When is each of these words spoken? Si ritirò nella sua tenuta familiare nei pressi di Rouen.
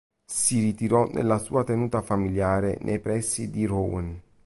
Si 0.25 0.59
ritirò 0.59 1.05
nella 1.11 1.37
sua 1.37 1.63
tenuta 1.63 2.01
familiare 2.01 2.79
nei 2.81 2.97
pressi 2.99 3.51
di 3.51 3.65
Rouen. 3.65 4.19